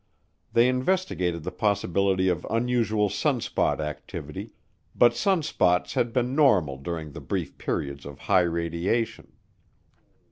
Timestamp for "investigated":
0.67-1.43